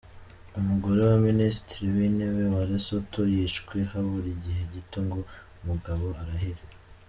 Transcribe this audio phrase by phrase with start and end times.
[0.59, 5.19] Umugore wa Minisitiri w’ intebe wa Lesotho yishwe habura igihe gito ngo
[5.61, 6.63] umugabo arahire.